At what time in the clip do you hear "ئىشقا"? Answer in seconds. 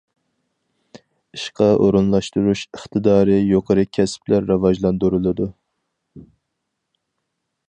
1.37-1.67